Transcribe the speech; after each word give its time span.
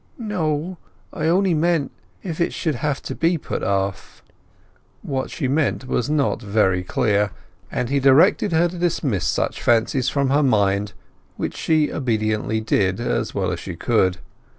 "No—I 0.17 1.27
only 1.27 1.53
meant—if 1.53 2.41
it 2.41 2.53
should 2.53 2.73
have 2.73 3.03
to 3.03 3.13
be 3.13 3.37
put 3.37 3.61
off." 3.61 4.23
What 5.03 5.29
she 5.29 5.47
meant 5.47 5.85
was 5.85 6.09
not 6.09 6.41
very 6.41 6.81
clear, 6.81 7.29
and 7.71 7.87
he 7.89 7.99
directed 7.99 8.51
her 8.51 8.67
to 8.67 8.79
dismiss 8.79 9.25
such 9.25 9.61
fancies 9.61 10.09
from 10.09 10.31
her 10.31 10.41
mind, 10.41 10.93
which 11.37 11.55
she 11.55 11.93
obediently 11.93 12.61
did 12.61 12.99
as 12.99 13.35
well 13.35 13.51
as 13.51 13.59
she 13.59 13.75
could. 13.75 14.17